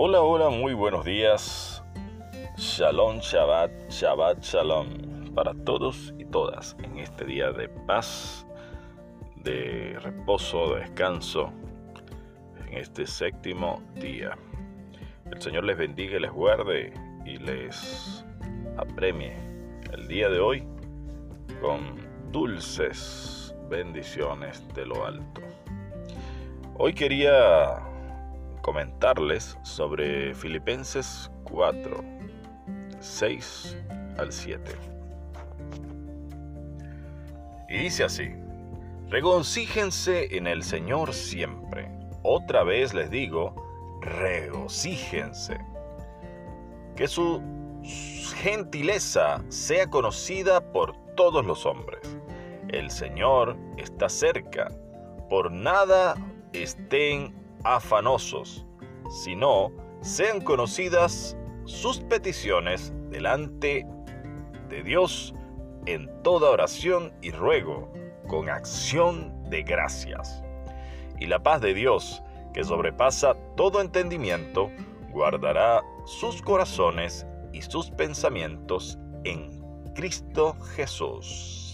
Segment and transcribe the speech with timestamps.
[0.00, 1.82] Hola, hola, muy buenos días.
[2.56, 8.46] Shalom, Shabbat, Shabbat, Shalom para todos y todas en este día de paz,
[9.34, 11.50] de reposo, de descanso,
[12.64, 14.38] en este séptimo día.
[15.32, 16.92] El Señor les bendiga les guarde
[17.26, 18.24] y les
[18.76, 19.34] apremie
[19.92, 20.62] el día de hoy
[21.60, 21.96] con
[22.30, 25.40] dulces bendiciones de lo alto.
[26.76, 27.87] Hoy quería
[28.68, 32.04] comentarles sobre Filipenses 4,
[33.00, 33.78] 6
[34.18, 34.62] al 7.
[37.70, 38.28] Y dice así,
[39.08, 41.90] regocíjense en el Señor siempre.
[42.22, 43.54] Otra vez les digo,
[44.02, 45.56] regocíjense.
[46.94, 47.40] Que su
[48.36, 52.18] gentileza sea conocida por todos los hombres.
[52.68, 54.68] El Señor está cerca.
[55.30, 56.16] Por nada
[56.52, 58.66] estén afanosos,
[59.10, 63.86] sino sean conocidas sus peticiones delante
[64.68, 65.34] de Dios
[65.86, 67.92] en toda oración y ruego,
[68.26, 70.42] con acción de gracias.
[71.18, 74.70] Y la paz de Dios, que sobrepasa todo entendimiento,
[75.10, 79.62] guardará sus corazones y sus pensamientos en
[79.94, 81.67] Cristo Jesús.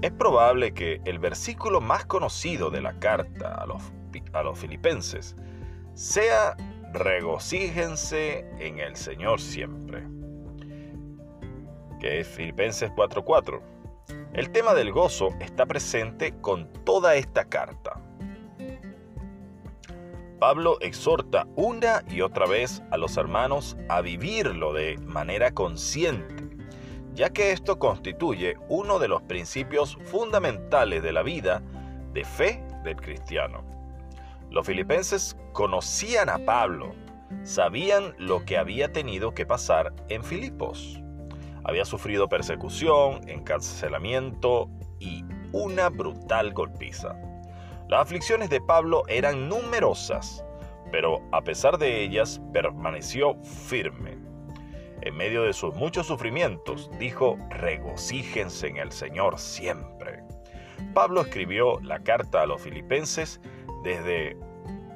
[0.00, 3.82] Es probable que el versículo más conocido de la carta a los,
[4.32, 5.34] a los filipenses
[5.94, 6.56] sea
[6.92, 10.04] regocíjense en el Señor siempre,
[11.98, 13.60] que es Filipenses 4:4.
[14.34, 18.00] El tema del gozo está presente con toda esta carta.
[20.38, 26.37] Pablo exhorta una y otra vez a los hermanos a vivirlo de manera consciente
[27.18, 31.60] ya que esto constituye uno de los principios fundamentales de la vida
[32.12, 33.64] de fe del cristiano.
[34.50, 36.94] Los filipenses conocían a Pablo,
[37.42, 41.02] sabían lo que había tenido que pasar en Filipos.
[41.64, 44.70] Había sufrido persecución, encarcelamiento
[45.00, 47.16] y una brutal golpiza.
[47.88, 50.44] Las aflicciones de Pablo eran numerosas,
[50.92, 54.27] pero a pesar de ellas permaneció firme
[55.08, 60.22] en medio de sus muchos sufrimientos, dijo, regocíjense en el Señor siempre.
[60.92, 63.40] Pablo escribió la carta a los filipenses
[63.82, 64.36] desde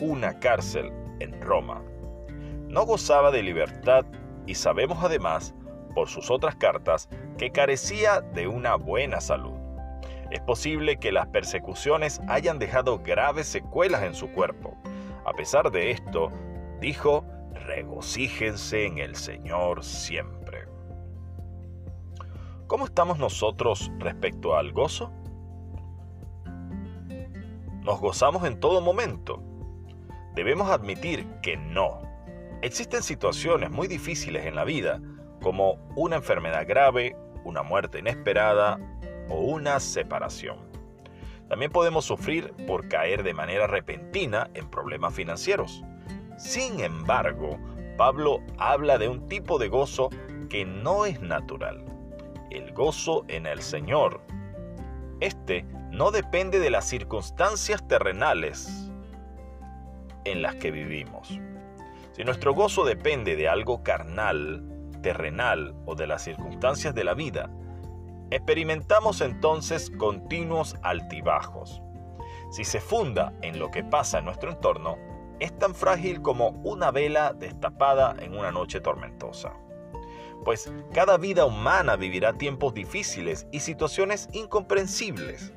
[0.00, 1.82] una cárcel en Roma.
[2.68, 4.04] No gozaba de libertad
[4.46, 5.54] y sabemos además,
[5.94, 9.54] por sus otras cartas, que carecía de una buena salud.
[10.30, 14.76] Es posible que las persecuciones hayan dejado graves secuelas en su cuerpo.
[15.24, 16.30] A pesar de esto,
[16.80, 20.66] dijo, regocíjense en el Señor siempre.
[22.66, 25.12] ¿Cómo estamos nosotros respecto al gozo?
[27.82, 29.42] ¿Nos gozamos en todo momento?
[30.34, 32.00] Debemos admitir que no.
[32.62, 35.00] Existen situaciones muy difíciles en la vida,
[35.42, 38.78] como una enfermedad grave, una muerte inesperada
[39.28, 40.56] o una separación.
[41.48, 45.84] También podemos sufrir por caer de manera repentina en problemas financieros.
[46.36, 47.58] Sin embargo,
[47.96, 50.10] Pablo habla de un tipo de gozo
[50.50, 51.84] que no es natural,
[52.50, 54.20] el gozo en el Señor.
[55.20, 58.90] Este no depende de las circunstancias terrenales
[60.24, 61.40] en las que vivimos.
[62.12, 64.64] Si nuestro gozo depende de algo carnal,
[65.02, 67.48] terrenal o de las circunstancias de la vida,
[68.30, 71.80] experimentamos entonces continuos altibajos.
[72.50, 74.96] Si se funda en lo que pasa en nuestro entorno,
[75.40, 79.52] es tan frágil como una vela destapada en una noche tormentosa.
[80.44, 85.52] Pues cada vida humana vivirá tiempos difíciles y situaciones incomprensibles.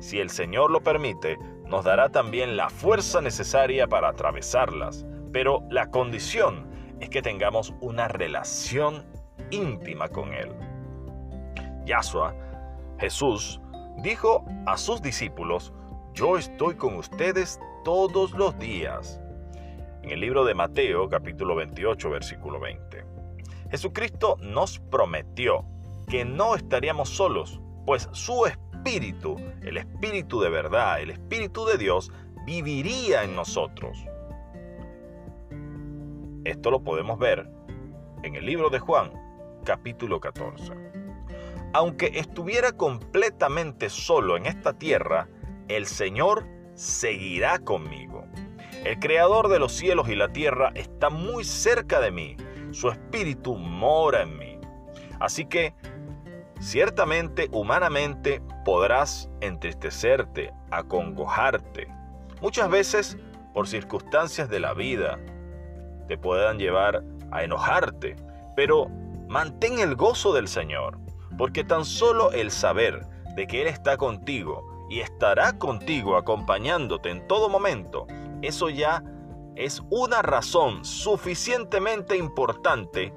[0.00, 5.90] Si el Señor lo permite, nos dará también la fuerza necesaria para atravesarlas, pero la
[5.90, 6.66] condición
[7.00, 9.04] es que tengamos una relación
[9.50, 10.50] íntima con Él.
[11.84, 12.34] Yahshua,
[12.98, 13.60] Jesús,
[13.98, 15.72] dijo a sus discípulos,
[16.14, 19.18] yo estoy con ustedes todos los días.
[20.02, 23.02] En el libro de Mateo capítulo 28 versículo 20.
[23.70, 25.64] Jesucristo nos prometió
[26.06, 32.12] que no estaríamos solos, pues su espíritu, el espíritu de verdad, el espíritu de Dios,
[32.44, 34.04] viviría en nosotros.
[36.44, 37.50] Esto lo podemos ver
[38.22, 39.12] en el libro de Juan
[39.64, 40.74] capítulo 14.
[41.72, 45.26] Aunque estuviera completamente solo en esta tierra,
[45.68, 48.24] el Señor seguirá conmigo.
[48.84, 52.36] El Creador de los cielos y la tierra está muy cerca de mí.
[52.70, 54.58] Su espíritu mora en mí.
[55.18, 55.74] Así que,
[56.60, 61.88] ciertamente, humanamente, podrás entristecerte, acongojarte.
[62.40, 63.18] Muchas veces
[63.52, 65.18] por circunstancias de la vida
[66.06, 67.02] te puedan llevar
[67.32, 68.14] a enojarte,
[68.54, 68.88] pero
[69.26, 70.98] mantén el gozo del Señor,
[71.36, 73.04] porque tan solo el saber
[73.34, 78.06] de que Él está contigo y estará contigo acompañándote en todo momento,
[78.42, 79.02] eso ya
[79.56, 83.12] es una razón suficientemente importante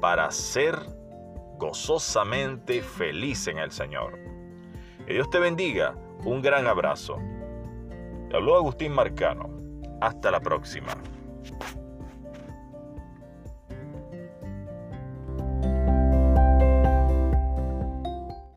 [0.00, 0.78] para ser
[1.58, 4.18] gozosamente feliz en el Señor.
[5.06, 5.94] Que Dios te bendiga.
[6.24, 7.18] Un gran abrazo.
[8.28, 9.50] Te habló Agustín Marcano.
[10.00, 10.92] Hasta la próxima.